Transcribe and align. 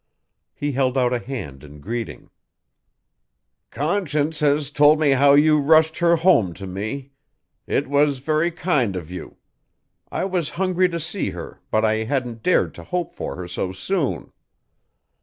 He 0.55 0.71
held 0.71 0.97
out 0.97 1.13
a 1.13 1.19
hand 1.19 1.63
in 1.63 1.79
greeting. 1.79 2.31
"Conscience 3.69 4.39
has 4.39 4.71
told 4.71 4.99
me 4.99 5.11
how 5.11 5.33
you 5.35 5.59
rushed 5.59 5.99
her 5.99 6.15
home 6.15 6.55
to 6.55 6.65
me. 6.65 7.11
It 7.67 7.85
was 7.87 8.17
very 8.17 8.49
kind 8.49 8.95
of 8.95 9.11
you. 9.11 9.37
I 10.11 10.25
was 10.25 10.49
hungry 10.57 10.89
to 10.89 10.99
see 10.99 11.29
her, 11.29 11.59
but 11.69 11.85
I 11.85 11.97
hadn't 12.05 12.41
dared 12.41 12.73
to 12.73 12.83
hope 12.83 13.13
for 13.13 13.35
her 13.35 13.47
so 13.47 13.73
soon." 13.73 14.31